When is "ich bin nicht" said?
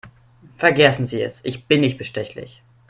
1.43-1.99